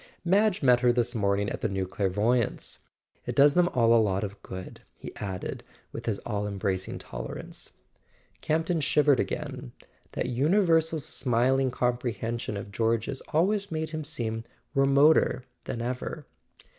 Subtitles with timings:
[0.25, 2.79] Madge met her this morning at the new clairvoyantss.—
[3.27, 7.73] It does them all a lot of good," he added, with his all embracing tolerance.
[8.41, 9.73] Camp ton shivered again.
[10.13, 14.43] That universal smiling comprehension of George's always made him seem
[14.73, 16.25] remoter than ever.